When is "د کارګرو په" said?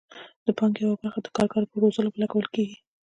1.23-1.77